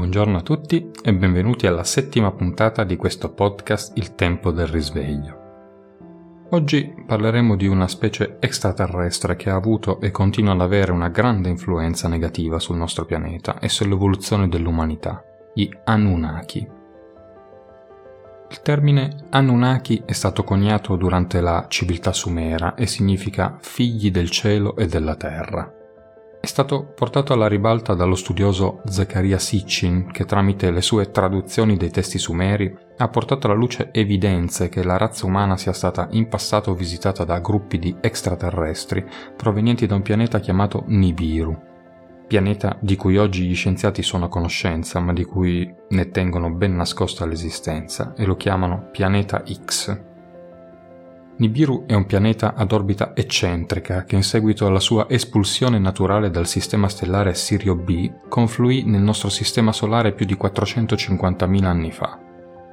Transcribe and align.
Buongiorno 0.00 0.38
a 0.38 0.40
tutti 0.40 0.90
e 1.02 1.12
benvenuti 1.12 1.66
alla 1.66 1.84
settima 1.84 2.32
puntata 2.32 2.84
di 2.84 2.96
questo 2.96 3.34
podcast 3.34 3.98
Il 3.98 4.14
tempo 4.14 4.50
del 4.50 4.66
risveglio. 4.66 6.46
Oggi 6.52 6.90
parleremo 7.06 7.54
di 7.54 7.66
una 7.66 7.86
specie 7.86 8.38
extraterrestre 8.40 9.36
che 9.36 9.50
ha 9.50 9.56
avuto 9.56 10.00
e 10.00 10.10
continua 10.10 10.54
ad 10.54 10.62
avere 10.62 10.90
una 10.92 11.10
grande 11.10 11.50
influenza 11.50 12.08
negativa 12.08 12.58
sul 12.58 12.78
nostro 12.78 13.04
pianeta 13.04 13.58
e 13.58 13.68
sull'evoluzione 13.68 14.48
dell'umanità, 14.48 15.22
gli 15.52 15.68
Anunnaki. 15.84 16.66
Il 18.48 18.62
termine 18.62 19.26
Anunnaki 19.28 20.04
è 20.06 20.12
stato 20.12 20.44
coniato 20.44 20.96
durante 20.96 21.42
la 21.42 21.66
civiltà 21.68 22.14
sumera 22.14 22.74
e 22.74 22.86
significa 22.86 23.58
figli 23.60 24.10
del 24.10 24.30
cielo 24.30 24.76
e 24.76 24.86
della 24.86 25.16
terra. 25.16 25.74
È 26.40 26.46
stato 26.46 26.86
portato 26.94 27.34
alla 27.34 27.48
ribalta 27.48 27.92
dallo 27.92 28.14
studioso 28.14 28.80
Zechariah 28.86 29.38
Sitchin 29.38 30.10
che 30.10 30.24
tramite 30.24 30.70
le 30.70 30.80
sue 30.80 31.10
traduzioni 31.10 31.76
dei 31.76 31.90
testi 31.90 32.18
sumeri 32.18 32.74
ha 32.96 33.08
portato 33.08 33.46
alla 33.46 33.54
luce 33.54 33.90
evidenze 33.92 34.70
che 34.70 34.82
la 34.82 34.96
razza 34.96 35.26
umana 35.26 35.58
sia 35.58 35.74
stata 35.74 36.08
in 36.12 36.28
passato 36.28 36.74
visitata 36.74 37.24
da 37.24 37.40
gruppi 37.40 37.78
di 37.78 37.94
extraterrestri 38.00 39.04
provenienti 39.36 39.86
da 39.86 39.96
un 39.96 40.02
pianeta 40.02 40.40
chiamato 40.40 40.84
Nibiru, 40.86 41.54
pianeta 42.26 42.74
di 42.80 42.96
cui 42.96 43.18
oggi 43.18 43.46
gli 43.46 43.54
scienziati 43.54 44.02
sono 44.02 44.24
a 44.24 44.28
conoscenza 44.28 44.98
ma 44.98 45.12
di 45.12 45.24
cui 45.24 45.70
ne 45.90 46.08
tengono 46.08 46.50
ben 46.50 46.74
nascosta 46.74 47.26
l'esistenza 47.26 48.14
e 48.16 48.24
lo 48.24 48.36
chiamano 48.36 48.88
pianeta 48.90 49.42
X. 49.46 50.08
Nibiru 51.40 51.84
è 51.86 51.94
un 51.94 52.04
pianeta 52.04 52.52
ad 52.54 52.70
orbita 52.70 53.12
eccentrica 53.14 54.04
che 54.04 54.14
in 54.14 54.22
seguito 54.22 54.66
alla 54.66 54.78
sua 54.78 55.08
espulsione 55.08 55.78
naturale 55.78 56.28
dal 56.28 56.46
sistema 56.46 56.86
stellare 56.86 57.32
Sirio 57.32 57.76
B 57.76 58.12
confluì 58.28 58.82
nel 58.84 59.00
nostro 59.00 59.30
sistema 59.30 59.72
solare 59.72 60.12
più 60.12 60.26
di 60.26 60.36
450.000 60.38 61.64
anni 61.64 61.92
fa. 61.92 62.20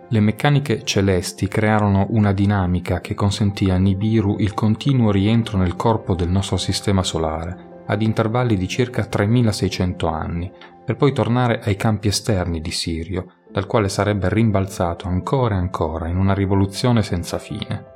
Le 0.09 0.19
meccaniche 0.19 0.83
celesti 0.83 1.47
crearono 1.47 2.07
una 2.09 2.33
dinamica 2.33 2.99
che 2.99 3.13
consentì 3.13 3.69
a 3.69 3.77
Nibiru 3.77 4.35
il 4.39 4.53
continuo 4.53 5.11
rientro 5.11 5.57
nel 5.57 5.77
corpo 5.77 6.13
del 6.13 6.29
nostro 6.29 6.57
sistema 6.57 7.03
solare, 7.03 7.83
ad 7.85 8.01
intervalli 8.01 8.57
di 8.57 8.67
circa 8.67 9.05
3600 9.05 10.07
anni, 10.07 10.51
per 10.83 10.97
poi 10.97 11.13
tornare 11.13 11.61
ai 11.63 11.77
campi 11.77 12.09
esterni 12.09 12.59
di 12.59 12.71
Sirio, 12.71 13.35
dal 13.49 13.65
quale 13.65 13.87
sarebbe 13.87 14.27
rimbalzato 14.27 15.07
ancora 15.07 15.55
e 15.55 15.59
ancora 15.59 16.09
in 16.09 16.17
una 16.17 16.33
rivoluzione 16.33 17.01
senza 17.01 17.37
fine. 17.37 17.95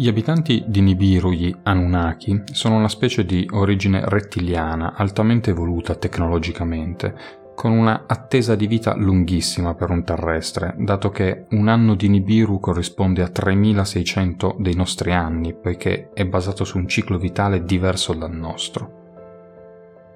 Gli 0.00 0.08
abitanti 0.08 0.64
di 0.66 0.80
Nibiru, 0.80 1.30
gli 1.30 1.54
Anunnaki, 1.64 2.44
sono 2.52 2.76
una 2.76 2.88
specie 2.88 3.26
di 3.26 3.46
origine 3.52 4.00
rettiliana 4.02 4.94
altamente 4.94 5.50
evoluta 5.50 5.94
tecnologicamente, 5.94 7.14
con 7.54 7.72
una 7.72 8.04
attesa 8.06 8.54
di 8.54 8.66
vita 8.66 8.96
lunghissima 8.96 9.74
per 9.74 9.90
un 9.90 10.02
terrestre, 10.02 10.74
dato 10.78 11.10
che 11.10 11.44
un 11.50 11.68
anno 11.68 11.96
di 11.96 12.08
Nibiru 12.08 12.60
corrisponde 12.60 13.20
a 13.20 13.28
3600 13.28 14.56
dei 14.58 14.74
nostri 14.74 15.12
anni, 15.12 15.52
poiché 15.52 16.08
è 16.14 16.24
basato 16.24 16.64
su 16.64 16.78
un 16.78 16.88
ciclo 16.88 17.18
vitale 17.18 17.62
diverso 17.62 18.14
dal 18.14 18.32
nostro 18.32 18.99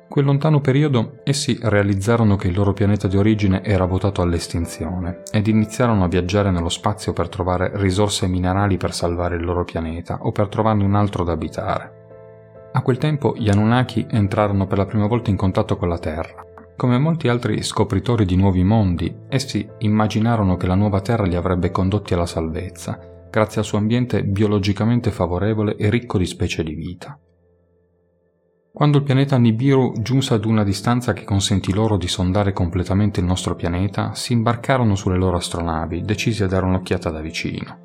quel 0.09 0.25
lontano 0.25 0.61
periodo 0.61 1.21
essi 1.25 1.59
realizzarono 1.61 2.37
che 2.37 2.49
il 2.49 2.55
loro 2.55 2.73
pianeta 2.73 3.09
di 3.09 3.17
origine 3.17 3.65
era 3.65 3.85
votato 3.85 4.23
all'estinzione 4.23 5.23
ed 5.33 5.47
iniziarono 5.47 6.05
a 6.05 6.09
viaggiare 6.09 6.51
nello 6.51 6.69
spazio 6.69 7.13
per 7.13 7.29
trovare 7.29 7.73
risorse 7.75 8.27
minerali 8.27 8.77
per 8.77 8.95
salvare 8.95 9.37
il 9.37 9.45
loro 9.45 9.65
pianeta 9.65 10.19
o 10.23 10.31
per 10.31 10.49
trovarne 10.49 10.85
un 10.85 10.95
altro 10.95 11.25
da 11.25 11.33
abitare. 11.33 12.03
A 12.73 12.83
quel 12.83 12.99
tempo 12.99 13.35
gli 13.37 13.49
Anunnaki 13.49 14.07
entrarono 14.11 14.67
per 14.67 14.79
la 14.79 14.87
prima 14.87 15.07
volta 15.07 15.31
in 15.31 15.37
contatto 15.37 15.77
con 15.77 15.89
la 15.89 15.99
Terra. 15.99 16.45
Come 16.77 16.99
molti 16.99 17.29
altri 17.29 17.63
scopritori 17.63 18.25
di 18.25 18.35
nuovi 18.35 18.65
mondi, 18.65 19.15
essi 19.29 19.69
immaginarono 19.79 20.57
che 20.57 20.67
la 20.67 20.75
nuova 20.75 21.01
Terra 21.01 21.25
li 21.25 21.37
avrebbe 21.37 21.71
condotti 21.71 22.15
alla 22.15 22.27
salvezza, 22.27 22.99
grazie 23.31 23.61
al 23.61 23.67
suo 23.67 23.79
ambiente 23.79 24.25
biologicamente 24.25 25.13
favorevole 25.13 25.77
e 25.77 25.89
ricco 25.89 26.19
di 26.19 26.27
specie 26.27 26.65
di 26.65 26.75
vita. 26.75 27.17
Quando 28.75 28.99
il 28.99 29.05
pianeta 29.05 29.39
Nibiru 29.39 29.93
giunse 30.01 30.35
ad 30.35 30.45
una 30.45 30.65
distanza 30.65 31.13
che 31.13 31.23
consentì 31.23 31.73
loro 31.73 31.97
di 31.97 32.09
sondare 32.09 32.53
completamente 32.53 33.21
il 33.21 33.27
nostro 33.27 33.55
pianeta, 33.55 34.15
si 34.15 34.33
imbarcarono 34.33 34.97
sulle 34.97 35.17
loro 35.17 35.37
astronavi, 35.37 36.03
decisi 36.03 36.43
a 36.43 36.49
dare 36.49 36.67
un'occhiata 36.67 37.09
da 37.09 37.21
vicino. 37.21 37.79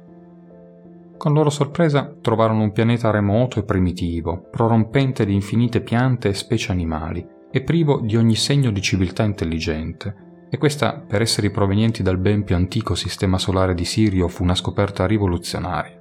Con 1.16 1.34
loro 1.34 1.52
sorpresa 1.52 2.12
trovarono 2.20 2.64
un 2.64 2.72
pianeta 2.72 3.12
remoto 3.12 3.60
e 3.60 3.66
primitivo, 3.66 4.48
prorompente 4.50 5.28
di 5.28 5.34
infinite 5.36 5.82
piante 5.82 6.30
e 6.30 6.34
specie 6.34 6.72
animali, 6.72 7.24
e 7.52 7.62
privo 7.62 8.00
di 8.00 8.18
ogni 8.18 8.36
segno 8.36 8.72
di 8.72 8.82
civiltà 8.82 9.22
intelligente, 9.22 10.48
e 10.50 10.58
questa, 10.58 11.06
per 11.08 11.22
essere 11.22 11.52
provenienti 11.52 12.02
dal 12.02 12.18
ben 12.18 12.44
più 12.44 12.56
antico 12.56 12.96
sistema 12.96 13.38
solare 13.38 13.76
di 13.76 13.86
Sirio, 13.86 14.28
fu 14.28 14.42
una 14.42 14.56
scoperta 14.56 15.06
rivoluzionaria. 15.06 15.99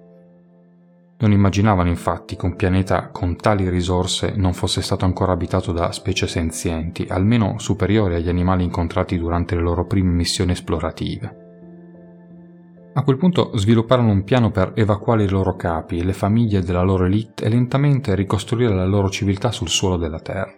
Non 1.20 1.32
immaginavano 1.32 1.88
infatti 1.88 2.36
che 2.36 2.46
un 2.46 2.54
pianeta 2.54 3.08
con 3.08 3.34
tali 3.34 3.68
risorse 3.68 4.34
non 4.36 4.52
fosse 4.52 4.82
stato 4.82 5.04
ancora 5.04 5.32
abitato 5.32 5.72
da 5.72 5.90
specie 5.90 6.28
senzienti, 6.28 7.06
almeno 7.08 7.58
superiori 7.58 8.14
agli 8.14 8.28
animali 8.28 8.62
incontrati 8.62 9.18
durante 9.18 9.56
le 9.56 9.62
loro 9.62 9.84
prime 9.84 10.12
missioni 10.12 10.52
esplorative. 10.52 11.46
A 12.94 13.02
quel 13.02 13.16
punto 13.16 13.56
svilupparono 13.56 14.10
un 14.10 14.22
piano 14.22 14.50
per 14.50 14.72
evacuare 14.76 15.24
i 15.24 15.28
loro 15.28 15.56
capi 15.56 16.04
le 16.04 16.12
famiglie 16.12 16.62
della 16.62 16.82
loro 16.82 17.04
elite 17.04 17.44
e 17.44 17.48
lentamente 17.48 18.14
ricostruire 18.14 18.74
la 18.74 18.86
loro 18.86 19.10
civiltà 19.10 19.50
sul 19.50 19.68
suolo 19.68 19.96
della 19.96 20.20
Terra. 20.20 20.54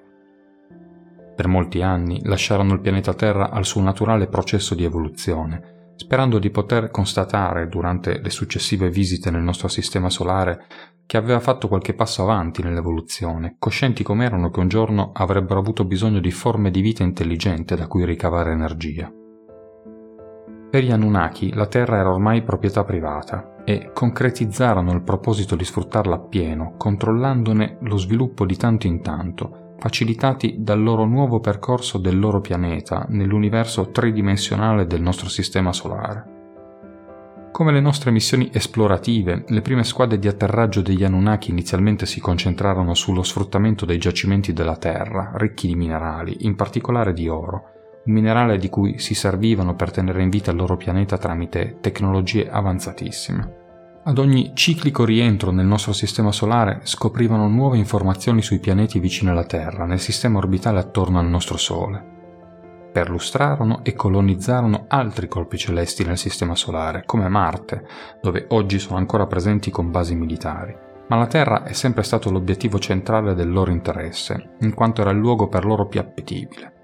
Per 1.37 1.49
molti 1.49 1.81
anni 1.81 2.21
lasciarono 2.25 2.75
il 2.75 2.81
pianeta 2.81 3.15
Terra 3.15 3.51
al 3.51 3.65
suo 3.65 3.81
naturale 3.81 4.27
processo 4.27 4.75
di 4.75 4.85
evoluzione, 4.85 5.80
sperando 6.01 6.39
di 6.39 6.49
poter 6.49 6.91
constatare 6.91 7.69
durante 7.69 8.23
le 8.23 8.31
successive 8.31 8.89
visite 8.89 9.31
nel 9.31 9.43
nostro 9.43 9.69
sistema 9.69 10.09
solare 10.09 10.65
che 11.05 11.19
aveva 11.19 11.41
fatto 11.41 11.69
qualche 11.69 11.93
passo 11.93 12.23
avanti 12.23 12.63
nell'evoluzione, 12.63 13.57
coscienti 13.59 14.03
come 14.03 14.25
erano 14.25 14.51
che 14.51 14.61
un 14.61 14.69
giorno 14.69 15.11
avrebbero 15.13 15.61
avuto 15.61 15.85
bisogno 15.85 16.19
di 16.19 16.31
forme 16.31 16.71
di 16.71 16.81
vita 16.81 17.03
intelligente 17.03 17.77
da 17.77 17.87
cui 17.87 18.07
ricavare 18.07 18.51
energia. 18.53 19.13
Per 20.71 20.83
gli 20.83 20.91
Anunnaki 20.91 21.53
la 21.53 21.67
Terra 21.67 21.99
era 21.99 22.11
ormai 22.11 22.45
proprietà 22.45 22.83
privata 22.83 23.57
e 23.65 23.91
concretizzarono 23.93 24.93
il 24.93 25.03
proposito 25.03 25.55
di 25.55 25.67
sfruttarla 25.67 26.15
appieno, 26.15 26.77
controllandone 26.79 27.77
lo 27.83 27.99
sviluppo 27.99 28.47
di 28.47 28.57
tanto 28.57 28.87
in 28.87 29.03
tanto, 29.03 29.70
facilitati 29.81 30.57
dal 30.59 30.81
loro 30.81 31.07
nuovo 31.07 31.41
percorso 31.41 31.99
del 31.99 32.19
loro 32.19 32.41
pianeta 32.41 33.07
nell'universo 33.09 33.91
tridimensionale 33.91 34.87
del 34.87 35.01
nostro 35.01 35.29
sistema 35.29 35.73
solare. 35.73 36.39
Come 37.51 37.73
le 37.73 37.81
nostre 37.81 38.11
missioni 38.11 38.49
esplorative, 38.53 39.45
le 39.49 39.61
prime 39.61 39.83
squadre 39.85 40.19
di 40.19 40.29
atterraggio 40.29 40.83
degli 40.83 41.03
Anunnaki 41.03 41.51
inizialmente 41.51 42.07
si 42.07 42.21
concentrarono 42.21 42.95
sullo 42.95 43.23
sfruttamento 43.23 43.85
dei 43.85 43.99
giacimenti 43.99 44.53
della 44.53 44.77
Terra, 44.77 45.33
ricchi 45.35 45.67
di 45.67 45.75
minerali, 45.75 46.37
in 46.41 46.55
particolare 46.55 47.13
di 47.13 47.29
oro, 47.29 47.65
un 48.05 48.13
minerale 48.13 48.57
di 48.57 48.69
cui 48.69 48.99
si 48.99 49.15
servivano 49.15 49.75
per 49.75 49.91
tenere 49.91 50.23
in 50.23 50.31
vita 50.31 50.53
il 50.53 50.57
loro 50.57 50.77
pianeta 50.77 51.19
tramite 51.19 51.79
tecnologie 51.81 52.49
avanzatissime. 52.49 53.60
Ad 54.11 54.19
ogni 54.19 54.51
ciclico 54.55 55.05
rientro 55.05 55.53
nel 55.53 55.67
nostro 55.67 55.93
sistema 55.93 56.33
solare 56.33 56.81
scoprivano 56.83 57.47
nuove 57.47 57.77
informazioni 57.77 58.43
sui 58.43 58.59
pianeti 58.59 58.99
vicini 58.99 59.31
alla 59.31 59.45
Terra, 59.45 59.85
nel 59.85 60.01
sistema 60.01 60.39
orbitale 60.39 60.81
attorno 60.81 61.21
al 61.21 61.29
nostro 61.29 61.57
Sole. 61.57 62.89
Perlustrarono 62.93 63.85
e 63.85 63.95
colonizzarono 63.95 64.87
altri 64.89 65.29
colpi 65.29 65.57
celesti 65.59 66.05
nel 66.05 66.19
sistema 66.19 66.57
solare, 66.57 67.05
come 67.07 67.29
Marte, 67.29 67.87
dove 68.21 68.47
oggi 68.49 68.81
sono 68.81 68.99
ancora 68.99 69.29
presenti 69.29 69.71
con 69.71 69.93
basi 69.93 70.17
militari. 70.17 70.77
Ma 71.07 71.15
la 71.15 71.29
Terra 71.29 71.63
è 71.63 71.73
sempre 71.73 72.03
stato 72.03 72.33
l'obiettivo 72.33 72.81
centrale 72.81 73.35
del 73.35 73.53
loro 73.53 73.71
interesse, 73.71 74.57
in 74.63 74.75
quanto 74.75 75.03
era 75.03 75.11
il 75.11 75.19
luogo 75.19 75.47
per 75.47 75.65
loro 75.65 75.87
più 75.87 76.01
appetibile. 76.01 76.80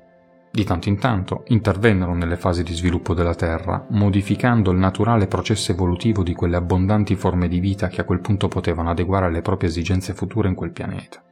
Di 0.57 0.65
tanto 0.65 0.89
in 0.89 0.99
tanto 0.99 1.43
intervennero 1.49 2.15
nelle 2.15 2.39
fasi 2.39 2.63
di 2.63 2.73
sviluppo 2.73 3.13
della 3.13 3.35
Terra, 3.35 3.85
modificando 3.91 4.71
il 4.71 4.79
naturale 4.79 5.27
processo 5.27 5.73
evolutivo 5.73 6.23
di 6.23 6.33
quelle 6.33 6.57
abbondanti 6.57 7.15
forme 7.15 7.47
di 7.47 7.61
vita 7.61 7.89
che 7.89 8.01
a 8.01 8.05
quel 8.05 8.21
punto 8.21 8.49
potevano 8.49 8.89
adeguare 8.89 9.27
alle 9.27 9.43
proprie 9.43 9.69
esigenze 9.69 10.15
future 10.15 10.49
in 10.49 10.55
quel 10.55 10.71
pianeta. 10.71 11.23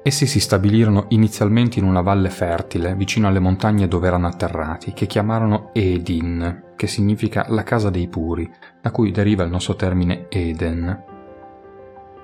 Essi 0.00 0.26
si 0.26 0.38
stabilirono 0.38 1.06
inizialmente 1.08 1.80
in 1.80 1.86
una 1.86 2.02
valle 2.02 2.30
fertile 2.30 2.94
vicino 2.94 3.26
alle 3.26 3.40
montagne 3.40 3.88
dove 3.88 4.06
erano 4.06 4.28
atterrati, 4.28 4.92
che 4.92 5.06
chiamarono 5.06 5.70
Edin, 5.72 6.74
che 6.76 6.86
significa 6.86 7.46
la 7.48 7.64
casa 7.64 7.90
dei 7.90 8.06
puri, 8.06 8.48
da 8.80 8.92
cui 8.92 9.10
deriva 9.10 9.42
il 9.42 9.50
nostro 9.50 9.74
termine 9.74 10.26
Eden, 10.28 11.13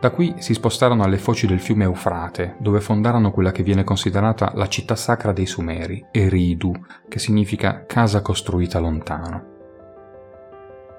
da 0.01 0.11
qui 0.11 0.37
si 0.39 0.55
spostarono 0.55 1.03
alle 1.03 1.19
foci 1.19 1.47
del 1.47 1.61
fiume 1.61 1.85
Eufrate, 1.85 2.57
dove 2.59 2.81
fondarono 2.81 3.31
quella 3.31 3.53
che 3.53 3.63
viene 3.63 3.85
considerata 3.85 4.51
la 4.55 4.67
città 4.67 4.97
sacra 4.97 5.33
dei 5.33 5.45
Sumeri, 5.45 6.07
Eridu, 6.11 6.73
che 7.07 7.19
significa 7.19 7.85
casa 7.85 8.23
costruita 8.23 8.79
lontano. 8.79 9.49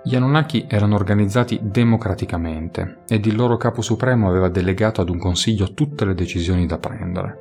Gli 0.03 0.15
Anunnaki 0.15 0.65
erano 0.67 0.95
organizzati 0.95 1.59
democraticamente 1.63 2.99
ed 3.07 3.25
il 3.25 3.35
loro 3.35 3.57
capo 3.57 3.81
supremo 3.81 4.29
aveva 4.29 4.49
delegato 4.49 5.01
ad 5.01 5.09
un 5.09 5.17
consiglio 5.17 5.73
tutte 5.73 6.05
le 6.05 6.13
decisioni 6.13 6.67
da 6.67 6.77
prendere. 6.77 7.39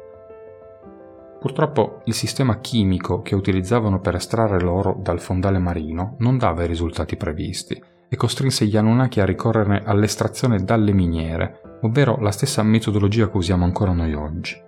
Purtroppo 1.40 2.00
il 2.04 2.14
sistema 2.14 2.58
chimico 2.58 3.20
che 3.20 3.34
utilizzavano 3.34 4.00
per 4.00 4.14
estrarre 4.14 4.60
l'oro 4.60 4.98
dal 4.98 5.20
fondale 5.20 5.58
marino 5.58 6.16
non 6.18 6.38
dava 6.38 6.64
i 6.64 6.66
risultati 6.66 7.16
previsti 7.16 7.82
e 8.10 8.16
costrinse 8.16 8.66
gli 8.66 8.76
Anunnaki 8.76 9.20
a 9.20 9.24
ricorrere 9.24 9.82
all'estrazione 9.84 10.64
dalle 10.64 10.92
miniere, 10.92 11.78
ovvero 11.82 12.16
la 12.18 12.32
stessa 12.32 12.62
metodologia 12.64 13.30
che 13.30 13.36
usiamo 13.36 13.64
ancora 13.64 13.92
noi 13.92 14.12
oggi. 14.14 14.60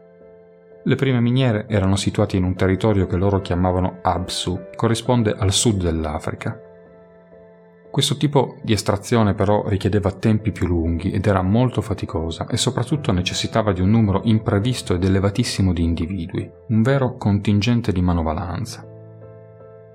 Le 0.84 0.94
prime 0.94 1.20
miniere 1.20 1.66
erano 1.68 1.96
situate 1.96 2.36
in 2.36 2.44
un 2.44 2.54
territorio 2.54 3.06
che 3.06 3.16
loro 3.16 3.40
chiamavano 3.40 3.98
Absu, 4.02 4.68
corrisponde 4.76 5.34
al 5.36 5.52
sud 5.52 5.82
dell'Africa. 5.82 6.58
Questo 7.90 8.16
tipo 8.16 8.56
di 8.62 8.72
estrazione 8.72 9.34
però 9.34 9.68
richiedeva 9.68 10.12
tempi 10.12 10.50
più 10.50 10.66
lunghi 10.66 11.10
ed 11.10 11.26
era 11.26 11.42
molto 11.42 11.82
faticosa 11.82 12.46
e 12.46 12.56
soprattutto 12.56 13.12
necessitava 13.12 13.72
di 13.72 13.80
un 13.80 13.90
numero 13.90 14.22
imprevisto 14.24 14.94
ed 14.94 15.04
elevatissimo 15.04 15.72
di 15.72 15.82
individui, 15.82 16.50
un 16.68 16.82
vero 16.82 17.16
contingente 17.16 17.92
di 17.92 18.00
manovalanza. 18.00 18.91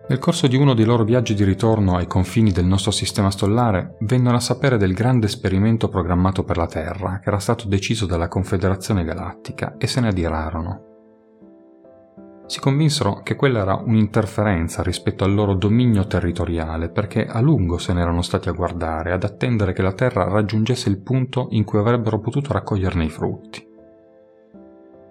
Nel 0.10 0.20
corso 0.20 0.48
di 0.48 0.56
uno 0.56 0.74
dei 0.74 0.86
loro 0.86 1.04
viaggi 1.04 1.34
di 1.34 1.44
ritorno 1.44 1.98
ai 1.98 2.08
confini 2.08 2.52
del 2.52 2.66
nostro 2.66 2.92
sistema 2.92 3.30
stellare, 3.30 3.98
vennero 4.02 4.38
a 4.38 4.42
sapere 4.42 4.78
del 4.78 4.94
grande 4.94 5.26
esperimento 5.26 5.90
programmato 5.90 6.44
per 6.44 6.58
la 6.58 6.68
Terra, 6.68 7.20
che 7.20 7.28
era 7.28 7.40
stato 7.40 7.68
deciso 7.68 8.06
dalla 8.06 8.30
Confederazione 8.30 9.04
Galattica, 9.04 9.76
e 9.78 9.86
se 9.88 10.00
ne 10.00 10.08
adirarono 10.08 10.88
si 12.48 12.62
convinsero 12.62 13.22
che 13.24 13.36
quella 13.36 13.60
era 13.60 13.76
un'interferenza 13.76 14.82
rispetto 14.82 15.26
al 15.26 15.34
loro 15.34 15.54
dominio 15.54 16.08
territoriale 16.08 16.90
perché 16.90 17.26
a 17.26 17.42
lungo 17.42 17.78
se 17.78 17.92
n'erano 17.92 18.22
stati 18.22 18.48
a 18.48 18.54
guardare, 18.54 19.12
ad 19.12 19.26
attendere 19.26 19.74
che 19.74 19.82
la 19.82 19.92
Terra 19.92 20.24
raggiungesse 20.24 20.88
il 20.88 21.02
punto 21.02 21.48
in 21.52 21.66
cui 21.66 21.78
avrebbero 21.78 22.20
potuto 22.20 22.54
raccoglierne 22.54 23.04
i 23.04 23.10
frutti. 23.10 23.66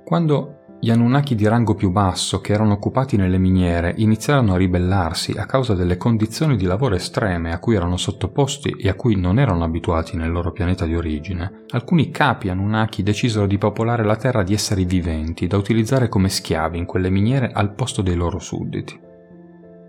Quando 0.03 0.61
gli 0.79 0.91
Anunnaki 0.91 1.35
di 1.35 1.49
rango 1.49 1.75
più 1.75 1.91
basso, 1.91 2.41
che 2.41 2.53
erano 2.53 2.75
occupati 2.75 3.17
nelle 3.17 3.39
miniere, 3.39 3.95
iniziarono 3.97 4.55
a 4.55 4.57
ribellarsi 4.57 5.33
a 5.33 5.47
causa 5.47 5.75
delle 5.75 5.97
condizioni 5.97 6.57
di 6.57 6.67
lavoro 6.67 6.95
estreme 6.95 7.53
a 7.53 7.59
cui 7.59 7.77
erano 7.77 7.97
sottoposti 7.97 8.77
e 8.79 8.89
a 8.89 8.95
cui 8.95 9.17
non 9.17 9.39
erano 9.39 9.65
abituati 9.65 10.17
nel 10.17 10.31
loro 10.31 10.53
pianeta 10.53 10.85
di 10.85 10.95
origine. 10.95 11.65
Alcuni 11.71 12.11
capi 12.11 12.51
Anunnaki 12.51 13.03
decisero 13.03 13.47
di 13.47 13.59
popolare 13.59 14.05
la 14.05 14.17
Terra 14.17 14.43
di 14.43 14.53
esseri 14.53 14.85
viventi 14.85 15.47
da 15.47 15.57
utilizzare 15.57 16.09
come 16.09 16.29
schiavi 16.29 16.79
in 16.79 16.85
quelle 16.85 17.11
miniere 17.11 17.51
al 17.53 17.73
posto 17.73 18.03
dei 18.03 18.15
loro 18.15 18.39
sudditi. 18.39 19.06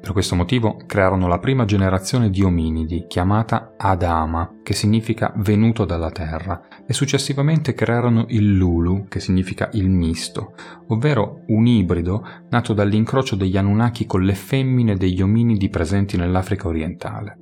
Per 0.07 0.15
questo 0.15 0.35
motivo 0.35 0.77
crearono 0.85 1.27
la 1.27 1.37
prima 1.37 1.65
generazione 1.65 2.29
di 2.29 2.41
ominidi, 2.41 3.07
chiamata 3.09 3.73
Adama, 3.75 4.59
che 4.63 4.71
significa 4.71 5.33
venuto 5.35 5.83
dalla 5.83 6.11
terra, 6.11 6.61
e 6.87 6.93
successivamente 6.93 7.73
crearono 7.73 8.23
il 8.29 8.55
Lulu, 8.55 9.09
che 9.09 9.19
significa 9.19 9.69
il 9.73 9.89
misto, 9.89 10.53
ovvero 10.87 11.41
un 11.47 11.67
ibrido 11.67 12.25
nato 12.49 12.71
dall'incrocio 12.71 13.35
degli 13.35 13.57
Anunnaki 13.57 14.05
con 14.05 14.21
le 14.23 14.33
femmine 14.33 14.95
degli 14.95 15.21
ominidi 15.21 15.67
presenti 15.67 16.15
nell'Africa 16.15 16.69
orientale. 16.69 17.37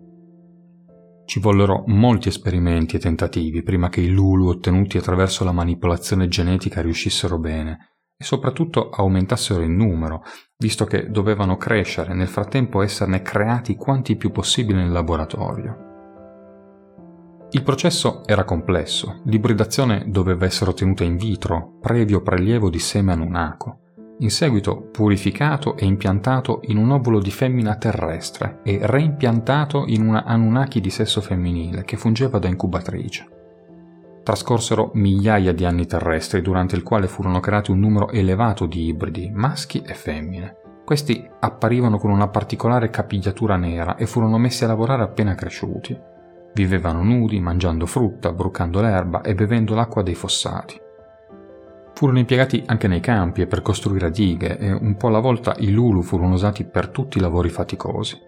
Ci 1.25 1.39
vollero 1.39 1.83
molti 1.85 2.29
esperimenti 2.29 2.95
e 2.95 2.99
tentativi 2.99 3.61
prima 3.61 3.89
che 3.89 4.01
i 4.01 4.09
Lulu 4.09 4.47
ottenuti 4.47 4.97
attraverso 4.97 5.43
la 5.43 5.51
manipolazione 5.51 6.27
genetica 6.27 6.81
riuscissero 6.81 7.37
bene, 7.37 7.94
e 8.17 8.23
soprattutto 8.23 8.89
aumentassero 8.89 9.61
in 9.61 9.75
numero, 9.75 10.23
visto 10.57 10.85
che 10.85 11.09
dovevano 11.09 11.57
crescere 11.57 12.11
e 12.11 12.15
nel 12.15 12.27
frattempo 12.27 12.81
esserne 12.81 13.21
creati 13.21 13.75
quanti 13.75 14.15
più 14.15 14.31
possibile 14.31 14.81
nel 14.81 14.91
laboratorio. 14.91 15.83
Il 17.51 17.63
processo 17.63 18.25
era 18.25 18.43
complesso, 18.43 19.21
l'ibridazione 19.25 20.05
doveva 20.07 20.45
essere 20.45 20.71
ottenuta 20.71 21.03
in 21.03 21.15
vitro, 21.15 21.77
previo 21.79 22.21
prelievo 22.21 22.69
di 22.69 22.79
seme 22.79 23.13
anunaco, 23.13 23.79
in 24.19 24.31
seguito 24.31 24.89
purificato 24.91 25.75
e 25.75 25.85
impiantato 25.85 26.61
in 26.63 26.77
un 26.77 26.91
ovulo 26.91 27.19
di 27.19 27.31
femmina 27.31 27.75
terrestre 27.75 28.59
e 28.63 28.79
reimpiantato 28.81 29.83
in 29.87 30.07
una 30.07 30.23
Anunnaki 30.23 30.79
di 30.79 30.89
sesso 30.89 31.21
femminile 31.21 31.83
che 31.83 31.97
fungeva 31.97 32.39
da 32.39 32.47
incubatrice. 32.47 33.27
Trascorsero 34.25 34.89
migliaia 34.95 35.53
di 35.53 35.65
anni 35.65 35.85
terrestri 35.85 36.41
durante 36.41 36.75
il 36.75 36.81
quale 36.81 37.05
furono 37.05 37.39
creati 37.39 37.69
un 37.69 37.77
numero 37.77 38.09
elevato 38.09 38.65
di 38.65 38.87
ibridi, 38.87 39.29
maschi 39.31 39.83
e 39.85 39.93
femmine. 39.93 40.55
Questi 40.83 41.29
apparivano 41.41 41.99
con 41.99 42.09
una 42.09 42.27
particolare 42.27 42.89
capigliatura 42.89 43.55
nera 43.55 43.97
e 43.97 44.07
furono 44.07 44.39
messi 44.39 44.63
a 44.63 44.67
lavorare 44.67 45.03
appena 45.03 45.35
cresciuti. 45.35 45.95
Vivevano 46.55 47.03
nudi, 47.03 47.39
mangiando 47.39 47.85
frutta, 47.85 48.31
brucando 48.31 48.81
l'erba 48.81 49.21
e 49.21 49.35
bevendo 49.35 49.75
l'acqua 49.75 50.01
dei 50.01 50.15
fossati. 50.15 50.75
Furono 51.93 52.17
impiegati 52.17 52.63
anche 52.65 52.87
nei 52.87 53.01
campi 53.01 53.41
e 53.41 53.45
per 53.45 53.61
costruire 53.61 54.09
dighe 54.09 54.57
e 54.57 54.71
un 54.71 54.95
po' 54.97 55.09
alla 55.09 55.19
volta 55.19 55.53
i 55.59 55.69
lulu 55.69 56.01
furono 56.01 56.33
usati 56.33 56.63
per 56.63 56.87
tutti 56.87 57.19
i 57.19 57.21
lavori 57.21 57.49
faticosi. 57.49 58.19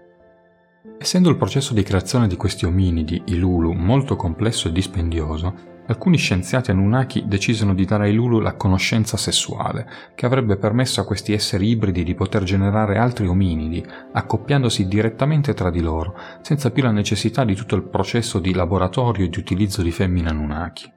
Essendo 1.00 1.31
il 1.31 1.38
processo 1.38 1.73
di 1.73 1.81
creazione 1.81 2.27
di 2.27 2.38
questi 2.38 2.65
ominidi, 2.65 3.19
i 3.25 3.38
lulu, 3.39 3.71
molto 3.71 4.15
complesso 4.15 4.67
e 4.67 4.71
dispendioso, 4.71 5.75
alcuni 5.88 6.18
scienziati 6.18 6.72
Anunnaki 6.72 7.24
decidono 7.28 7.74
di 7.74 7.86
dare 7.86 8.06
ai 8.06 8.13
Lulu 8.13 8.39
la 8.39 8.56
conoscenza 8.56 9.18
sessuale, 9.18 9.88
che 10.16 10.25
avrebbe 10.25 10.57
permesso 10.57 11.01
a 11.01 11.06
questi 11.06 11.34
esseri 11.34 11.69
ibridi 11.69 12.04
di 12.04 12.16
poter 12.16 12.44
generare 12.44 12.98
altri 12.98 13.28
ominidi, 13.28 13.86
accoppiandosi 14.12 14.88
direttamente 14.88 15.54
tra 15.54 15.69
di 15.69 15.81
loro, 15.81 16.16
senza 16.42 16.72
più 16.72 16.84
la 16.84 16.92
necessità 16.92 17.44
di 17.44 17.56
tutto 17.56 17.75
il 17.75 17.84
processo 17.84 18.39
di 18.39 18.54
laboratorio 18.54 19.25
e 19.25 19.30
di 19.30 19.39
utilizzo 19.39 19.81
di 19.81 19.92
femmine 19.92 20.30
Anunnaki. 20.30 20.92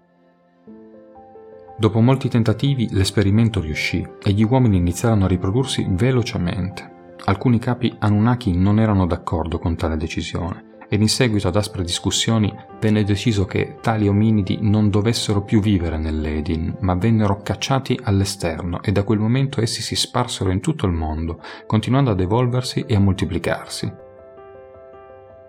Dopo 1.79 2.01
molti 2.01 2.29
tentativi 2.29 2.89
l'esperimento 2.91 3.61
riuscì 3.61 4.07
e 4.23 4.33
gli 4.33 4.45
uomini 4.45 4.77
iniziarono 4.77 5.25
a 5.25 5.29
riprodursi 5.29 5.87
velocemente. 5.89 6.99
Alcuni 7.25 7.59
capi 7.59 7.95
Anunnaki 7.99 8.55
non 8.55 8.79
erano 8.79 9.07
d'accordo 9.07 9.59
con 9.59 9.77
tale 9.77 9.97
decisione 9.97 10.69
ed 10.93 11.01
in 11.01 11.09
seguito 11.09 11.47
ad 11.47 11.55
aspre 11.55 11.85
discussioni 11.85 12.53
venne 12.81 13.05
deciso 13.05 13.45
che 13.45 13.77
tali 13.81 14.09
ominidi 14.09 14.59
non 14.61 14.91
dovessero 14.91 15.43
più 15.43 15.61
vivere 15.61 15.97
nell'Edin, 15.97 16.79
ma 16.81 16.95
vennero 16.95 17.43
cacciati 17.43 17.99
all'esterno 18.03 18.83
e 18.83 18.91
da 18.91 19.05
quel 19.05 19.21
momento 19.21 19.61
essi 19.61 19.83
si 19.83 19.95
sparsero 19.95 20.51
in 20.51 20.59
tutto 20.59 20.87
il 20.87 20.93
mondo, 20.93 21.41
continuando 21.67 22.11
ad 22.11 22.19
evolversi 22.19 22.85
e 22.89 22.97
a 22.97 23.01
moltiplicarsi. 23.01 23.93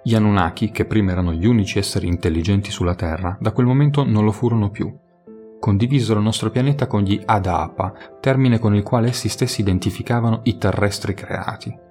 Gli 0.04 0.14
Anunnaki, 0.14 0.70
che 0.70 0.86
prima 0.86 1.12
erano 1.12 1.34
gli 1.34 1.48
unici 1.48 1.80
esseri 1.80 2.08
intelligenti 2.08 2.70
sulla 2.70 2.96
Terra, 2.96 3.36
da 3.40 3.52
quel 3.52 3.66
momento 3.66 4.04
non 4.04 4.24
lo 4.24 4.32
furono 4.32 4.70
più. 4.70 4.96
Condivisero 5.60 6.20
il 6.20 6.26
nostro 6.26 6.52
pianeta 6.52 6.86
con 6.86 7.02
gli 7.02 7.20
Adapa, 7.26 7.94
termine 8.20 8.60
con 8.60 8.76
il 8.76 8.84
quale 8.84 9.10
essi 9.10 9.28
stessi 9.28 9.62
identificavano 9.62 10.42
i 10.44 10.60
terrestri 10.60 11.16
creati. 11.16 11.90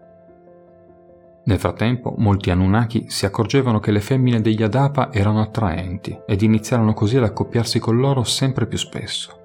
Nel 1.43 1.59
frattempo, 1.59 2.15
molti 2.19 2.51
Anunnaki 2.51 3.09
si 3.09 3.25
accorgevano 3.25 3.81
che 3.81 3.91
le 3.91 4.01
femmine 4.01 4.41
degli 4.41 4.63
Adapa 4.63 5.11
erano 5.13 5.41
attraenti 5.41 6.19
ed 6.27 6.43
iniziarono 6.43 6.93
così 6.93 7.17
ad 7.17 7.25
accoppiarsi 7.25 7.79
con 7.79 7.99
loro 7.99 8.25
sempre 8.25 8.67
più 8.67 8.77
spesso. 8.77 9.39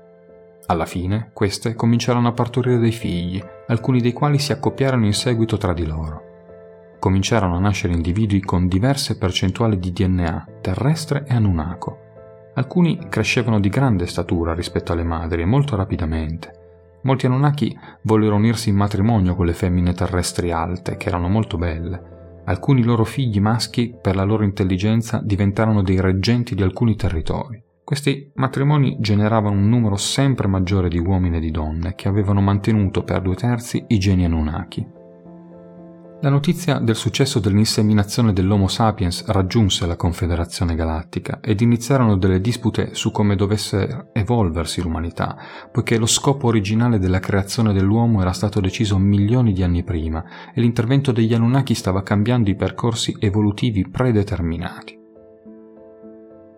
Alla 0.67 0.85
fine, 0.85 1.29
queste 1.31 1.73
cominciarono 1.73 2.27
a 2.27 2.33
partorire 2.33 2.79
dei 2.79 2.91
figli, 2.91 3.41
alcuni 3.67 4.01
dei 4.01 4.13
quali 4.13 4.39
si 4.39 4.51
accoppiarono 4.51 5.05
in 5.05 5.13
seguito 5.13 5.57
tra 5.57 5.73
di 5.73 5.85
loro. 5.85 6.97
Cominciarono 6.99 7.55
a 7.55 7.59
nascere 7.59 7.93
individui 7.93 8.41
con 8.41 8.67
diverse 8.67 9.17
percentuali 9.17 9.77
di 9.77 9.93
DNA, 9.93 10.47
terrestre 10.61 11.23
e 11.27 11.35
anunnako. 11.35 11.99
Alcuni 12.55 13.07
crescevano 13.09 13.59
di 13.59 13.69
grande 13.69 14.07
statura 14.07 14.53
rispetto 14.53 14.91
alle 14.91 15.03
madri 15.03 15.43
e 15.43 15.45
molto 15.45 15.75
rapidamente, 15.75 16.64
Molti 17.05 17.27
Anunnaki 17.27 17.77
vollero 18.01 18.35
unirsi 18.35 18.69
in 18.69 18.75
matrimonio 18.75 19.35
con 19.35 19.45
le 19.45 19.53
femmine 19.53 19.93
terrestri 19.93 20.51
alte, 20.51 20.97
che 20.97 21.07
erano 21.07 21.27
molto 21.27 21.55
belle. 21.55 22.41
Alcuni 22.45 22.83
loro 22.83 23.03
figli 23.03 23.39
maschi, 23.39 23.95
per 24.01 24.15
la 24.15 24.23
loro 24.23 24.43
intelligenza, 24.43 25.21
diventarono 25.23 25.83
dei 25.83 26.01
reggenti 26.01 26.55
di 26.55 26.63
alcuni 26.63 26.95
territori. 26.95 27.63
Questi 27.83 28.31
matrimoni 28.33 28.97
generavano 28.99 29.55
un 29.55 29.69
numero 29.69 29.97
sempre 29.97 30.47
maggiore 30.47 30.89
di 30.89 30.97
uomini 30.97 31.37
e 31.37 31.41
di 31.41 31.51
donne, 31.51 31.93
che 31.93 32.07
avevano 32.07 32.41
mantenuto 32.41 33.03
per 33.03 33.21
due 33.21 33.35
terzi 33.35 33.83
i 33.87 33.99
geni 33.99 34.25
Anunnaki. 34.25 35.04
La 36.21 36.29
notizia 36.29 36.79
del 36.79 36.95
successo 36.95 37.39
dell'inseminazione 37.39 38.33
dell'Homo 38.33 38.67
sapiens 38.67 39.25
raggiunse 39.27 39.85
la 39.85 39.95
Confederazione 39.95 40.73
Galattica 40.73 41.39
ed 41.41 41.61
iniziarono 41.61 42.17
delle 42.17 42.41
dispute 42.41 42.95
su 42.95 43.11
come 43.11 43.35
dovesse 43.35 44.07
evolversi 44.13 44.81
l'umanità, 44.81 45.37
poiché 45.71 45.97
lo 45.97 46.07
scopo 46.07 46.47
originale 46.47 46.97
della 46.97 47.19
creazione 47.19 47.73
dell'uomo 47.73 48.21
era 48.21 48.31
stato 48.31 48.59
deciso 48.59 48.97
milioni 48.97 49.53
di 49.53 49.61
anni 49.61 49.83
prima 49.83 50.23
e 50.53 50.61
l'intervento 50.61 51.11
degli 51.11 51.33
Anunnaki 51.33 51.75
stava 51.75 52.01
cambiando 52.01 52.49
i 52.49 52.55
percorsi 52.55 53.15
evolutivi 53.19 53.87
predeterminati. 53.87 55.04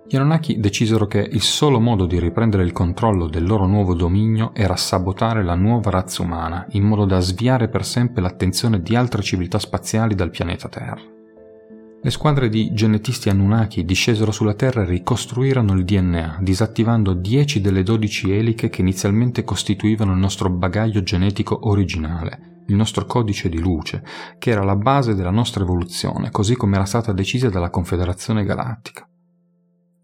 Gli 0.09 0.15
Anunnaki 0.15 0.61
decisero 0.61 1.05
che 1.05 1.19
il 1.19 1.41
solo 1.41 1.81
modo 1.81 2.05
di 2.05 2.17
riprendere 2.17 2.63
il 2.63 2.71
controllo 2.71 3.27
del 3.27 3.45
loro 3.45 3.65
nuovo 3.65 3.93
dominio 3.93 4.51
era 4.53 4.77
sabotare 4.77 5.43
la 5.43 5.55
nuova 5.55 5.89
razza 5.89 6.23
umana, 6.23 6.65
in 6.71 6.83
modo 6.83 7.03
da 7.03 7.19
sviare 7.19 7.67
per 7.67 7.83
sempre 7.83 8.21
l'attenzione 8.21 8.81
di 8.81 8.95
altre 8.95 9.21
civiltà 9.21 9.59
spaziali 9.59 10.15
dal 10.15 10.29
pianeta 10.29 10.69
Terra. 10.69 11.01
Le 12.01 12.09
squadre 12.09 12.47
di 12.47 12.71
genetisti 12.71 13.27
Anunnaki 13.27 13.83
discesero 13.83 14.31
sulla 14.31 14.53
Terra 14.53 14.83
e 14.83 14.85
ricostruirono 14.85 15.73
il 15.73 15.83
DNA, 15.83 16.37
disattivando 16.39 17.11
10 17.11 17.59
delle 17.59 17.83
12 17.83 18.31
eliche 18.31 18.69
che 18.69 18.79
inizialmente 18.79 19.43
costituivano 19.43 20.13
il 20.13 20.19
nostro 20.19 20.49
bagaglio 20.49 21.03
genetico 21.03 21.67
originale, 21.67 22.61
il 22.67 22.75
nostro 22.75 23.05
codice 23.05 23.49
di 23.49 23.59
luce, 23.59 24.03
che 24.39 24.51
era 24.51 24.63
la 24.63 24.77
base 24.77 25.15
della 25.15 25.31
nostra 25.31 25.63
evoluzione, 25.63 26.31
così 26.31 26.55
come 26.55 26.75
era 26.75 26.85
stata 26.85 27.11
decisa 27.11 27.49
dalla 27.49 27.69
Confederazione 27.69 28.45
Galattica. 28.45 29.06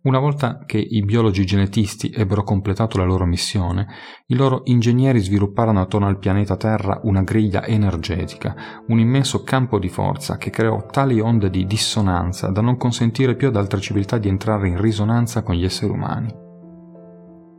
Una 0.04 0.20
volta 0.20 0.64
che 0.66 0.80
i 0.80 1.02
biologi 1.06 1.46
genetisti 1.46 2.12
ebbero 2.14 2.44
completato 2.44 2.98
la 2.98 3.06
loro 3.06 3.26
missione, 3.26 3.88
i 4.28 4.36
loro 4.36 4.64
ingegneri 4.66 5.20
svilupparono 5.20 5.80
attorno 5.80 6.08
al 6.08 6.20
pianeta 6.20 6.58
Terra 6.58 7.00
una 7.04 7.22
griglia 7.22 7.66
energetica, 7.66 8.84
un 8.88 9.00
immenso 9.00 9.44
campo 9.44 9.80
di 9.80 9.88
forza 9.88 10.36
che 10.36 10.50
creò 10.50 10.88
tali 10.88 11.22
onde 11.22 11.50
di 11.50 11.66
dissonanza 11.66 12.50
da 12.50 12.60
non 12.60 12.76
consentire 12.76 13.38
più 13.38 13.48
ad 13.48 13.56
altre 13.56 13.80
civiltà 13.80 14.18
di 14.18 14.28
entrare 14.28 14.68
in 14.68 14.82
risonanza 14.82 15.42
con 15.42 15.56
gli 15.56 15.64
esseri 15.64 15.94
umani. 15.94 16.36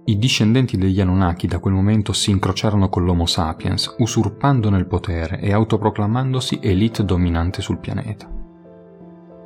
I 0.04 0.18
discendenti 0.18 0.76
degli 0.76 1.00
Anunnaki 1.00 1.46
da 1.46 1.60
quel 1.60 1.72
momento 1.72 2.12
si 2.12 2.30
incrociarono 2.30 2.90
con 2.90 3.04
l'Homo 3.04 3.24
sapiens, 3.24 3.94
usurpandone 3.96 4.76
il 4.76 4.86
potere 4.86 5.40
e 5.40 5.50
autoproclamandosi 5.54 6.58
elite 6.60 7.06
dominante 7.06 7.62
sul 7.62 7.78
pianeta. 7.78 8.43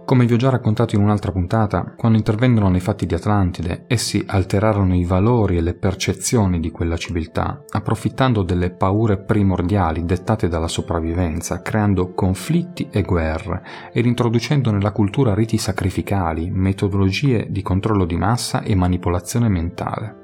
Come 0.08 0.24
vi 0.24 0.32
ho 0.32 0.36
già 0.38 0.48
raccontato 0.48 0.96
in 0.96 1.02
un'altra 1.02 1.32
puntata, 1.32 1.92
quando 1.94 2.16
intervengono 2.16 2.70
nei 2.70 2.80
fatti 2.80 3.04
di 3.04 3.12
Atlantide, 3.12 3.84
essi 3.88 4.24
alterarono 4.26 4.94
i 4.94 5.04
valori 5.04 5.58
e 5.58 5.60
le 5.60 5.74
percezioni 5.74 6.60
di 6.60 6.70
quella 6.70 6.96
civiltà, 6.96 7.62
approfittando 7.68 8.42
delle 8.42 8.70
paure 8.70 9.18
primordiali 9.18 10.06
dettate 10.06 10.48
dalla 10.48 10.66
sopravvivenza, 10.66 11.60
creando 11.60 12.14
conflitti 12.14 12.88
e 12.90 13.02
guerre, 13.02 13.62
ed 13.92 14.06
introducendo 14.06 14.70
nella 14.70 14.92
cultura 14.92 15.34
riti 15.34 15.58
sacrificali, 15.58 16.48
metodologie 16.50 17.46
di 17.50 17.60
controllo 17.60 18.06
di 18.06 18.16
massa 18.16 18.62
e 18.62 18.74
manipolazione 18.74 19.50
mentale. 19.50 20.14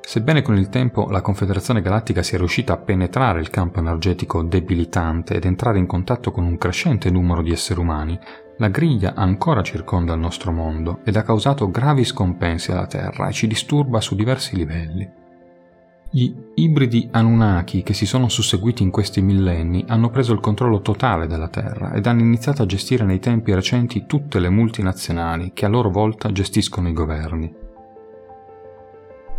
Sebbene 0.00 0.42
con 0.42 0.56
il 0.56 0.68
tempo 0.68 1.06
la 1.08 1.20
Confederazione 1.20 1.82
Galattica 1.82 2.24
sia 2.24 2.38
riuscita 2.38 2.72
a 2.72 2.78
penetrare 2.78 3.38
il 3.38 3.50
campo 3.50 3.78
energetico 3.78 4.42
debilitante 4.42 5.34
ed 5.34 5.44
entrare 5.44 5.78
in 5.78 5.86
contatto 5.86 6.32
con 6.32 6.44
un 6.44 6.58
crescente 6.58 7.10
numero 7.10 7.42
di 7.42 7.52
esseri 7.52 7.80
umani, 7.80 8.18
la 8.58 8.68
griglia 8.68 9.14
ancora 9.14 9.62
circonda 9.62 10.14
il 10.14 10.20
nostro 10.20 10.50
mondo 10.50 11.00
ed 11.04 11.16
ha 11.16 11.22
causato 11.22 11.70
gravi 11.70 12.04
scompensi 12.04 12.72
alla 12.72 12.86
Terra 12.86 13.28
e 13.28 13.32
ci 13.32 13.46
disturba 13.46 14.00
su 14.00 14.14
diversi 14.14 14.56
livelli. 14.56 15.24
Gli 16.08 16.34
ibridi 16.54 17.08
Anunnaki 17.10 17.82
che 17.82 17.92
si 17.92 18.06
sono 18.06 18.28
susseguiti 18.28 18.82
in 18.82 18.90
questi 18.90 19.20
millenni 19.20 19.84
hanno 19.88 20.08
preso 20.08 20.32
il 20.32 20.40
controllo 20.40 20.80
totale 20.80 21.26
della 21.26 21.48
Terra 21.48 21.92
ed 21.92 22.06
hanno 22.06 22.22
iniziato 22.22 22.62
a 22.62 22.66
gestire 22.66 23.04
nei 23.04 23.18
tempi 23.18 23.52
recenti 23.52 24.06
tutte 24.06 24.38
le 24.38 24.48
multinazionali 24.48 25.50
che 25.52 25.66
a 25.66 25.68
loro 25.68 25.90
volta 25.90 26.32
gestiscono 26.32 26.88
i 26.88 26.94
governi. 26.94 27.54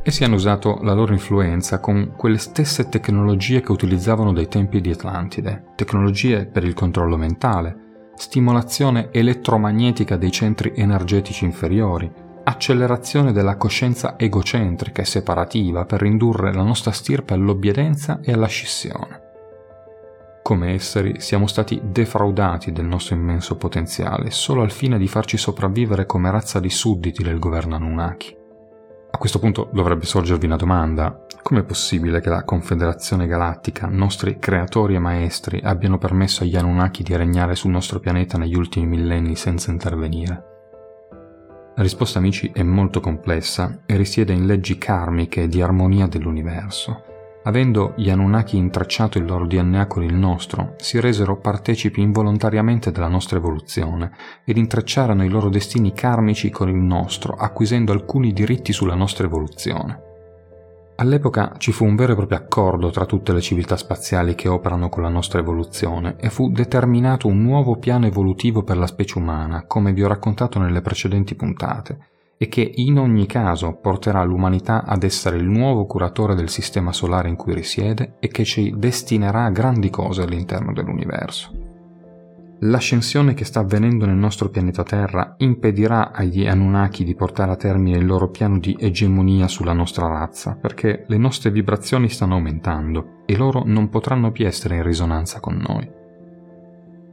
Essi 0.03 0.23
hanno 0.23 0.35
usato 0.35 0.79
la 0.83 0.93
loro 0.93 1.13
influenza 1.13 1.79
con 1.79 2.13
quelle 2.15 2.37
stesse 2.37 2.87
tecnologie 2.87 3.61
che 3.61 3.71
utilizzavano 3.71 4.31
dai 4.31 4.47
tempi 4.47 4.79
di 4.79 4.91
Atlantide, 4.91 5.73
tecnologie 5.75 6.45
per 6.45 6.63
il 6.63 6.73
controllo 6.73 7.17
mentale, 7.17 7.86
stimolazione 8.17 9.09
elettromagnetica 9.11 10.17
dei 10.17 10.31
centri 10.31 10.73
energetici 10.75 11.45
inferiori, 11.45 12.11
accelerazione 12.43 13.31
della 13.31 13.57
coscienza 13.57 14.17
egocentrica 14.17 15.01
e 15.01 15.05
separativa 15.05 15.85
per 15.85 16.01
ridurre 16.01 16.53
la 16.53 16.63
nostra 16.63 16.91
stirpe 16.91 17.33
all'obbedienza 17.33 18.19
e 18.21 18.33
alla 18.33 18.47
scissione. 18.47 19.21
Come 20.41 20.73
esseri 20.73 21.19
siamo 21.19 21.45
stati 21.45 21.79
defraudati 21.83 22.71
del 22.71 22.85
nostro 22.85 23.15
immenso 23.15 23.57
potenziale 23.57 24.31
solo 24.31 24.61
al 24.61 24.71
fine 24.71 24.97
di 24.97 25.07
farci 25.07 25.37
sopravvivere 25.37 26.05
come 26.05 26.31
razza 26.31 26.59
di 26.59 26.69
sudditi 26.69 27.21
del 27.21 27.37
governo 27.37 27.75
Anunnaki. 27.75 28.36
A 29.09 29.17
questo 29.17 29.39
punto 29.39 29.69
dovrebbe 29.73 30.05
sorgervi 30.05 30.45
una 30.45 30.57
domanda. 30.57 31.25
Com'è 31.41 31.63
possibile 31.63 32.19
che 32.19 32.29
la 32.29 32.43
Confederazione 32.43 33.25
Galattica, 33.25 33.87
nostri 33.87 34.37
creatori 34.37 34.95
e 34.95 34.99
maestri, 34.99 35.59
abbiano 35.63 35.97
permesso 35.97 36.43
agli 36.43 36.55
Anunnaki 36.55 37.03
di 37.03 37.15
regnare 37.15 37.55
sul 37.55 37.71
nostro 37.71 37.99
pianeta 37.99 38.37
negli 38.37 38.55
ultimi 38.55 38.85
millenni 38.85 39.35
senza 39.35 39.71
intervenire? 39.71 40.43
La 41.75 41.83
risposta, 41.83 42.19
amici, 42.19 42.51
è 42.53 42.63
molto 42.63 42.99
complessa 42.99 43.79
e 43.85 43.95
risiede 43.95 44.33
in 44.33 44.45
leggi 44.45 44.77
karmiche 44.77 45.47
di 45.47 45.61
armonia 45.61 46.07
dell'universo. 46.07 47.06
Avendo 47.47 47.93
gli 47.95 48.09
Anunnaki 48.09 48.57
intrecciato 48.57 49.17
il 49.17 49.25
loro 49.25 49.47
DNA 49.47 49.87
con 49.87 50.03
il 50.03 50.13
nostro, 50.13 50.73
si 50.75 50.99
resero 50.99 51.37
partecipi 51.37 52.01
involontariamente 52.01 52.91
della 52.91 53.07
nostra 53.07 53.37
evoluzione 53.37 54.11
ed 54.43 54.57
intrecciarono 54.57 55.23
i 55.23 55.29
loro 55.29 55.47
destini 55.47 55.93
karmici 55.93 56.49
con 56.49 56.67
il 56.67 56.75
nostro, 56.75 57.35
acquisendo 57.35 57.93
alcuni 57.93 58.33
diritti 58.33 58.73
sulla 58.73 58.95
nostra 58.95 59.27
evoluzione. 59.27 60.01
All'epoca 60.97 61.53
ci 61.57 61.71
fu 61.71 61.85
un 61.85 61.95
vero 61.95 62.11
e 62.11 62.15
proprio 62.15 62.37
accordo 62.37 62.89
tra 62.89 63.05
tutte 63.05 63.31
le 63.31 63.39
civiltà 63.39 63.77
spaziali 63.77 64.35
che 64.35 64.49
operano 64.49 64.89
con 64.89 65.03
la 65.03 65.09
nostra 65.09 65.39
evoluzione 65.39 66.17
e 66.19 66.29
fu 66.29 66.49
determinato 66.49 67.29
un 67.29 67.41
nuovo 67.41 67.77
piano 67.77 68.07
evolutivo 68.07 68.63
per 68.63 68.75
la 68.75 68.87
specie 68.87 69.19
umana, 69.19 69.63
come 69.67 69.93
vi 69.93 70.03
ho 70.03 70.07
raccontato 70.09 70.59
nelle 70.59 70.81
precedenti 70.81 71.33
puntate, 71.35 71.97
e 72.37 72.47
che 72.47 72.71
in 72.75 72.99
ogni 72.99 73.25
caso 73.25 73.73
porterà 73.73 74.23
l'umanità 74.23 74.83
ad 74.85 75.03
essere 75.03 75.37
il 75.37 75.45
nuovo 75.45 75.85
curatore 75.85 76.35
del 76.35 76.49
sistema 76.49 76.93
solare 76.93 77.29
in 77.29 77.35
cui 77.35 77.53
risiede 77.53 78.15
e 78.19 78.27
che 78.27 78.43
ci 78.43 78.73
destinerà 78.77 79.49
grandi 79.49 79.89
cose 79.89 80.21
all'interno 80.21 80.71
dell'universo. 80.73 81.65
L'ascensione 82.61 83.35
che 83.35 83.45
sta 83.45 83.59
avvenendo 83.59 84.07
nel 84.07 84.15
nostro 84.15 84.49
pianeta 84.49 84.81
Terra 84.81 85.35
impedirà 85.37 86.11
agli 86.11 86.47
Anunnaki 86.47 87.03
di 87.03 87.13
portare 87.13 87.51
a 87.51 87.55
termine 87.55 87.97
il 87.97 88.05
loro 88.05 88.29
piano 88.29 88.57
di 88.57 88.75
egemonia 88.79 89.47
sulla 89.47 89.73
nostra 89.73 90.07
razza, 90.07 90.57
perché 90.59 91.05
le 91.07 91.17
nostre 91.17 91.51
vibrazioni 91.51 92.09
stanno 92.09 92.33
aumentando 92.33 93.21
e 93.27 93.37
loro 93.37 93.61
non 93.63 93.89
potranno 93.89 94.31
più 94.31 94.47
essere 94.47 94.77
in 94.77 94.83
risonanza 94.83 95.39
con 95.39 95.63
noi. 95.67 95.96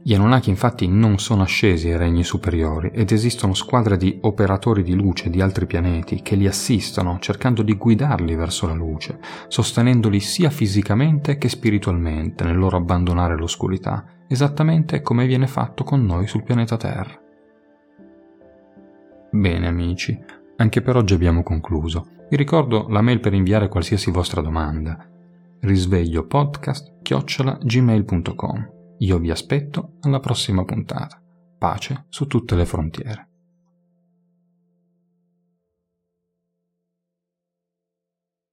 Gli 0.07 0.13
Anunnaki 0.13 0.51
infatti 0.51 0.87
non 0.87 1.17
sono 1.17 1.41
ascesi 1.41 1.89
ai 1.89 1.97
regni 1.97 2.23
superiori 2.23 2.91
ed 2.93 3.11
esistono 3.11 3.55
squadre 3.55 3.97
di 3.97 4.19
operatori 4.21 4.83
di 4.83 4.93
luce 4.93 5.31
di 5.31 5.41
altri 5.41 5.65
pianeti 5.65 6.21
che 6.21 6.35
li 6.35 6.45
assistono 6.45 7.17
cercando 7.19 7.63
di 7.63 7.73
guidarli 7.73 8.35
verso 8.35 8.67
la 8.67 8.75
luce, 8.75 9.17
sostenendoli 9.47 10.19
sia 10.19 10.51
fisicamente 10.51 11.39
che 11.39 11.49
spiritualmente 11.49 12.43
nel 12.43 12.55
loro 12.55 12.77
abbandonare 12.77 13.35
l'oscurità, 13.35 14.05
esattamente 14.27 15.01
come 15.01 15.25
viene 15.25 15.47
fatto 15.47 15.83
con 15.83 16.05
noi 16.05 16.27
sul 16.27 16.43
pianeta 16.43 16.77
Terra. 16.77 17.19
Bene 19.31 19.67
amici, 19.67 20.15
anche 20.57 20.83
per 20.83 20.97
oggi 20.97 21.15
abbiamo 21.15 21.41
concluso. 21.41 22.09
Vi 22.29 22.37
ricordo 22.37 22.85
la 22.89 23.01
mail 23.01 23.19
per 23.19 23.33
inviare 23.33 23.69
qualsiasi 23.69 24.11
vostra 24.11 24.41
domanda 24.41 25.03
risveglio 25.61 26.27
podcast 26.27 26.93
io 28.99 29.17
vi 29.19 29.31
aspetto 29.31 29.97
alla 30.01 30.19
prossima 30.19 30.63
puntata. 30.63 31.21
Pace 31.57 32.05
su 32.09 32.25
tutte 32.27 32.55
le 32.55 32.65
frontiere. 32.65 33.29